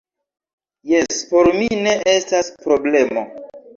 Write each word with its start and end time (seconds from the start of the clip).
Jes, 0.91 1.19
por 1.33 1.49
mi 1.59 1.67
ne 1.83 1.93
estas 2.15 2.51
problemo 2.67 3.29